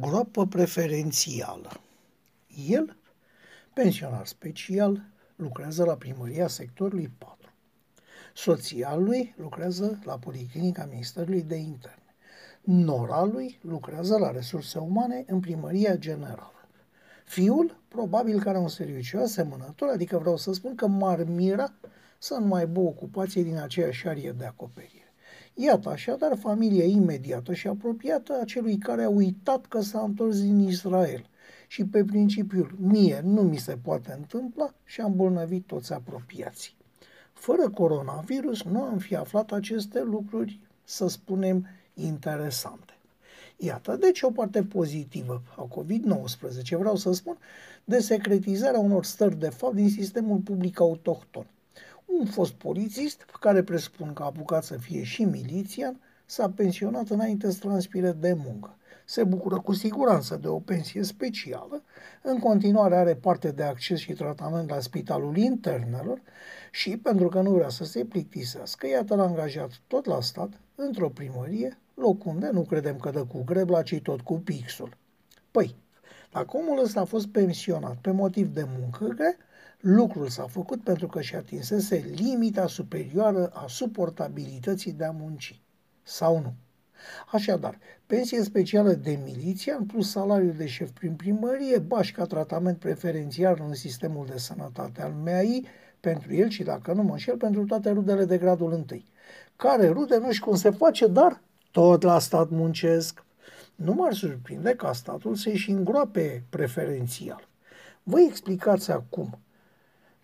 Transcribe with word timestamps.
Groapă 0.00 0.46
preferențială. 0.46 1.80
El, 2.68 2.96
pensionar 3.74 4.26
special, 4.26 5.02
lucrează 5.36 5.84
la 5.84 5.96
primăria 5.96 6.46
sectorului 6.46 7.10
4. 7.18 7.52
Soția 8.34 8.94
lui 8.94 9.34
lucrează 9.36 9.98
la 10.04 10.18
Policlinica 10.18 10.84
Ministerului 10.90 11.42
de 11.42 11.56
Interne. 11.56 12.14
Nora 12.60 13.24
lui 13.24 13.58
lucrează 13.62 14.18
la 14.18 14.30
resurse 14.30 14.78
umane 14.78 15.24
în 15.26 15.40
primăria 15.40 15.96
generală. 15.96 16.68
Fiul, 17.24 17.80
probabil 17.88 18.40
că 18.40 18.48
are 18.48 18.58
un 18.58 18.68
serviciu 18.68 19.18
asemănător, 19.18 19.88
adică 19.88 20.18
vreau 20.18 20.36
să 20.36 20.52
spun 20.52 20.74
că 20.74 20.86
m-ar 20.86 21.24
mira 21.24 21.72
să 22.18 22.34
nu 22.34 22.46
mai 22.46 22.60
aibă 22.60 22.80
ocupație 22.80 23.42
din 23.42 23.56
aceeași 23.56 24.08
arie 24.08 24.32
de 24.32 24.44
acoperire. 24.44 25.01
Iată 25.54 25.88
așadar 25.88 26.36
familia 26.36 26.84
imediată 26.84 27.54
și 27.54 27.68
apropiată 27.68 28.38
a 28.40 28.44
celui 28.44 28.78
care 28.78 29.02
a 29.02 29.08
uitat 29.08 29.66
că 29.66 29.80
s-a 29.80 30.00
întors 30.00 30.40
din 30.40 30.58
Israel 30.58 31.26
și 31.68 31.84
pe 31.84 32.04
principiul 32.04 32.74
mie 32.80 33.20
nu 33.24 33.42
mi 33.42 33.56
se 33.56 33.76
poate 33.82 34.14
întâmpla 34.18 34.74
și 34.84 35.00
a 35.00 35.04
îmbolnăvit 35.04 35.66
toți 35.66 35.92
apropiații. 35.92 36.74
Fără 37.32 37.68
coronavirus 37.70 38.62
nu 38.62 38.82
am 38.82 38.98
fi 38.98 39.16
aflat 39.16 39.52
aceste 39.52 40.02
lucruri, 40.02 40.60
să 40.84 41.08
spunem, 41.08 41.66
interesante. 41.94 42.92
Iată, 43.56 43.96
deci 43.96 44.22
o 44.22 44.30
parte 44.30 44.62
pozitivă 44.62 45.42
a 45.56 45.68
COVID-19, 45.68 46.78
vreau 46.78 46.96
să 46.96 47.12
spun, 47.12 47.36
de 47.84 47.98
secretizarea 47.98 48.80
unor 48.80 49.04
stări 49.04 49.38
de 49.38 49.48
fapt 49.48 49.74
din 49.74 49.90
sistemul 49.90 50.38
public 50.38 50.80
autohton. 50.80 51.46
Un 52.06 52.26
fost 52.26 52.52
polițist, 52.52 53.24
care 53.40 53.62
presupun 53.62 54.12
că 54.12 54.22
a 54.22 54.26
apucat 54.26 54.64
să 54.64 54.76
fie 54.76 55.02
și 55.02 55.24
milițian, 55.24 56.00
s-a 56.26 56.50
pensionat 56.50 57.08
înainte 57.08 57.50
să 57.50 57.58
transpire 57.58 58.12
de 58.12 58.32
muncă. 58.32 58.76
Se 59.04 59.24
bucură 59.24 59.60
cu 59.60 59.72
siguranță 59.72 60.36
de 60.36 60.48
o 60.48 60.58
pensie 60.58 61.02
specială, 61.02 61.82
în 62.22 62.38
continuare 62.38 62.96
are 62.96 63.14
parte 63.14 63.50
de 63.50 63.62
acces 63.62 63.98
și 63.98 64.12
tratament 64.12 64.70
la 64.70 64.80
spitalul 64.80 65.36
internelor 65.36 66.20
și, 66.70 66.96
pentru 66.96 67.28
că 67.28 67.40
nu 67.40 67.50
vrea 67.50 67.68
să 67.68 67.84
se 67.84 68.04
plictisească, 68.04 68.86
iată 68.86 69.14
l-a 69.14 69.24
angajat 69.24 69.70
tot 69.86 70.04
la 70.04 70.20
stat, 70.20 70.60
într-o 70.74 71.08
primărie, 71.08 71.78
loc 71.94 72.24
unde 72.24 72.50
nu 72.52 72.62
credem 72.62 72.96
că 72.96 73.10
dă 73.10 73.24
cu 73.24 73.42
grebla, 73.44 73.82
ci 73.82 74.00
tot 74.02 74.20
cu 74.20 74.38
pixul. 74.38 74.96
Păi, 75.50 75.76
dacă 76.32 76.56
omul 76.56 76.82
ăsta 76.82 77.00
a 77.00 77.04
fost 77.04 77.26
pensionat 77.26 77.96
pe 77.96 78.10
motiv 78.10 78.54
de 78.54 78.66
muncă, 78.78 79.14
lucrul 79.82 80.28
s-a 80.28 80.46
făcut 80.46 80.82
pentru 80.82 81.06
că 81.06 81.20
și 81.20 81.34
atinsese 81.34 82.12
limita 82.14 82.66
superioară 82.66 83.50
a 83.54 83.64
suportabilității 83.68 84.92
de 84.92 85.04
a 85.04 85.10
munci. 85.10 85.60
Sau 86.02 86.40
nu? 86.40 86.54
Așadar, 87.32 87.78
pensie 88.06 88.42
specială 88.42 88.92
de 88.92 89.18
miliție, 89.24 89.78
plus 89.86 90.10
salariu 90.10 90.50
de 90.50 90.66
șef 90.66 90.90
prin 90.90 91.14
primărie, 91.14 91.78
bașca 91.78 92.24
tratament 92.24 92.78
preferențial 92.78 93.62
în 93.66 93.74
sistemul 93.74 94.26
de 94.26 94.38
sănătate 94.38 95.02
al 95.02 95.12
MEAI, 95.12 95.66
pentru 96.00 96.34
el 96.34 96.48
și, 96.48 96.62
dacă 96.62 96.92
nu 96.92 97.02
mă 97.02 97.10
înșel, 97.10 97.36
pentru 97.36 97.64
toate 97.64 97.90
rudele 97.90 98.24
de 98.24 98.38
gradul 98.38 98.72
întâi. 98.72 99.06
Care 99.56 99.88
rude 99.88 100.16
nu 100.16 100.32
știu 100.32 100.44
cum 100.44 100.56
se 100.56 100.70
face, 100.70 101.06
dar 101.06 101.40
tot 101.70 102.02
la 102.02 102.18
stat 102.18 102.50
muncesc. 102.50 103.24
Nu 103.74 103.92
m-ar 103.92 104.12
surprinde 104.12 104.74
ca 104.74 104.92
statul 104.92 105.34
să-și 105.34 105.56
și 105.56 105.70
îngroape 105.70 106.42
preferențial. 106.50 107.48
Vă 108.02 108.20
explicați 108.20 108.90
acum, 108.90 109.38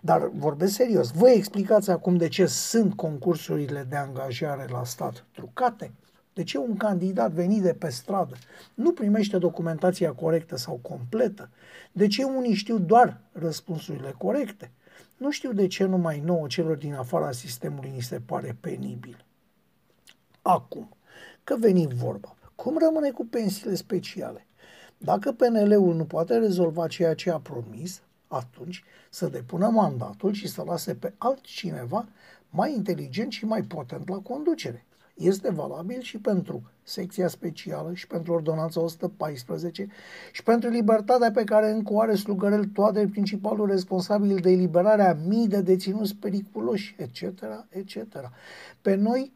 dar 0.00 0.28
vorbesc 0.34 0.72
serios, 0.72 1.10
vă 1.10 1.28
explicați 1.28 1.90
acum 1.90 2.16
de 2.16 2.28
ce 2.28 2.46
sunt 2.46 2.94
concursurile 2.94 3.86
de 3.88 3.96
angajare 3.96 4.66
la 4.70 4.84
stat 4.84 5.24
trucate? 5.32 5.92
De 6.32 6.44
ce 6.44 6.58
un 6.58 6.76
candidat 6.76 7.30
venit 7.32 7.62
de 7.62 7.72
pe 7.72 7.88
stradă 7.88 8.34
nu 8.74 8.92
primește 8.92 9.38
documentația 9.38 10.12
corectă 10.12 10.56
sau 10.56 10.78
completă? 10.82 11.50
De 11.92 12.06
ce 12.06 12.24
unii 12.24 12.54
știu 12.54 12.78
doar 12.78 13.20
răspunsurile 13.32 14.14
corecte? 14.18 14.70
Nu 15.16 15.30
știu 15.30 15.52
de 15.52 15.66
ce 15.66 15.84
numai 15.84 16.20
nouă 16.20 16.46
celor 16.46 16.76
din 16.76 16.94
afara 16.94 17.32
sistemului 17.32 17.90
ni 17.94 18.02
se 18.02 18.20
pare 18.20 18.56
penibil. 18.60 19.24
Acum, 20.42 20.96
că 21.44 21.56
veni 21.56 21.86
vorba, 21.94 22.36
cum 22.54 22.78
rămâne 22.78 23.10
cu 23.10 23.26
pensiile 23.26 23.74
speciale? 23.74 24.46
Dacă 24.98 25.32
PNL-ul 25.32 25.94
nu 25.94 26.04
poate 26.04 26.38
rezolva 26.38 26.86
ceea 26.86 27.14
ce 27.14 27.30
a 27.30 27.38
promis, 27.38 28.02
atunci 28.28 28.84
să 29.10 29.28
depună 29.28 29.68
mandatul 29.68 30.32
și 30.32 30.48
să 30.48 30.62
lase 30.66 30.94
pe 30.94 31.12
altcineva 31.18 32.06
mai 32.50 32.74
inteligent 32.74 33.32
și 33.32 33.44
mai 33.44 33.62
potent 33.62 34.08
la 34.08 34.18
conducere 34.18 34.86
este 35.18 35.50
valabil 35.50 36.00
și 36.00 36.18
pentru 36.18 36.62
secția 36.82 37.28
specială 37.28 37.94
și 37.94 38.06
pentru 38.06 38.32
ordonanța 38.32 38.80
114 38.80 39.88
și 40.32 40.42
pentru 40.42 40.68
libertatea 40.68 41.30
pe 41.30 41.44
care 41.44 41.70
încă 41.70 41.92
o 41.92 42.00
are 42.00 42.14
slugărel 42.14 42.64
toate 42.64 43.08
principalul 43.10 43.66
responsabil 43.66 44.36
de 44.36 44.50
eliberarea 44.50 45.18
mii 45.26 45.48
de 45.48 45.60
deținuți 45.60 46.16
periculoși, 46.16 46.96
etc., 46.98 47.22
etc. 47.68 47.96
Pe 48.80 48.94
noi 48.94 49.32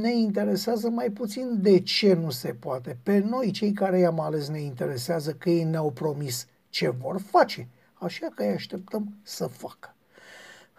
ne 0.00 0.16
interesează 0.16 0.88
mai 0.88 1.10
puțin 1.10 1.62
de 1.62 1.80
ce 1.80 2.14
nu 2.14 2.30
se 2.30 2.56
poate. 2.58 2.96
Pe 3.02 3.18
noi, 3.18 3.50
cei 3.50 3.72
care 3.72 3.98
i-am 3.98 4.20
ales, 4.20 4.48
ne 4.48 4.60
interesează 4.60 5.32
că 5.32 5.50
ei 5.50 5.64
ne-au 5.64 5.90
promis 5.90 6.46
ce 6.68 6.88
vor 6.88 7.20
face, 7.20 7.68
așa 8.00 8.26
că 8.34 8.42
îi 8.42 8.48
așteptăm 8.48 9.14
să 9.22 9.46
facă. 9.46 9.92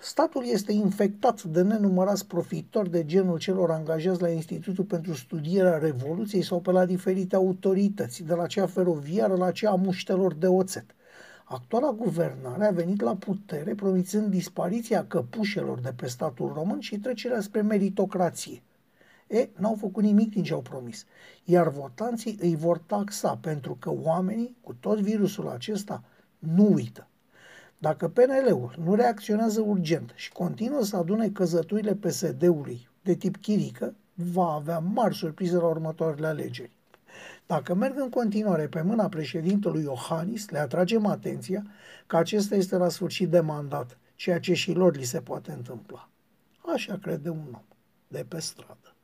Statul 0.00 0.44
este 0.46 0.72
infectat 0.72 1.42
de 1.42 1.62
nenumărați 1.62 2.26
profitori 2.26 2.90
de 2.90 3.04
genul 3.04 3.38
celor 3.38 3.70
angajați 3.70 4.20
la 4.20 4.28
Institutul 4.28 4.84
pentru 4.84 5.14
Studierea 5.14 5.78
Revoluției 5.78 6.42
sau 6.42 6.60
pe 6.60 6.70
la 6.70 6.84
diferite 6.84 7.36
autorități, 7.36 8.22
de 8.22 8.34
la 8.34 8.46
cea 8.46 8.66
feroviară 8.66 9.34
la 9.36 9.50
cea 9.50 9.70
a 9.70 9.74
muștelor 9.74 10.34
de 10.34 10.46
oțet. 10.46 10.84
Actuala 11.44 11.92
guvernare 11.92 12.66
a 12.66 12.70
venit 12.70 13.00
la 13.00 13.16
putere 13.16 13.74
promițând 13.74 14.30
dispariția 14.30 15.06
căpușelor 15.06 15.78
de 15.78 15.92
pe 15.96 16.06
statul 16.08 16.52
român 16.54 16.80
și 16.80 16.98
trecerea 16.98 17.40
spre 17.40 17.60
meritocrație. 17.60 18.62
E, 19.26 19.48
n-au 19.56 19.74
făcut 19.74 20.02
nimic 20.02 20.30
din 20.30 20.42
ce 20.42 20.52
au 20.52 20.60
promis, 20.60 21.06
iar 21.44 21.68
votanții 21.68 22.38
îi 22.40 22.56
vor 22.56 22.78
taxa 22.78 23.36
pentru 23.36 23.76
că 23.80 23.92
oamenii, 24.02 24.56
cu 24.60 24.74
tot 24.80 25.00
virusul 25.00 25.48
acesta, 25.48 26.02
nu 26.54 26.72
uită. 26.72 27.06
Dacă 27.78 28.08
PNL-ul 28.08 28.74
nu 28.84 28.94
reacționează 28.94 29.60
urgent 29.60 30.12
și 30.14 30.32
continuă 30.32 30.82
să 30.82 30.96
adune 30.96 31.28
căzăturile 31.28 31.94
PSD-ului 31.94 32.88
de 33.02 33.14
tip 33.14 33.36
chirică, 33.36 33.94
va 34.14 34.52
avea 34.52 34.78
mari 34.78 35.14
surprize 35.14 35.56
la 35.56 35.66
următoarele 35.66 36.26
alegeri. 36.26 36.76
Dacă 37.46 37.74
merg 37.74 37.98
în 37.98 38.08
continuare 38.08 38.66
pe 38.66 38.82
mâna 38.82 39.08
președintelui 39.08 39.82
Iohannis, 39.82 40.48
le 40.48 40.58
atragem 40.58 41.06
atenția 41.06 41.66
că 42.06 42.16
acesta 42.16 42.54
este 42.54 42.76
la 42.76 42.88
sfârșit 42.88 43.28
de 43.28 43.40
mandat, 43.40 43.98
ceea 44.14 44.40
ce 44.40 44.54
și 44.54 44.72
lor 44.72 44.96
li 44.96 45.04
se 45.04 45.20
poate 45.20 45.52
întâmpla. 45.52 46.08
Așa 46.74 46.98
crede 47.02 47.28
un 47.28 47.48
om 47.52 47.64
de 48.08 48.24
pe 48.28 48.40
stradă. 48.40 48.94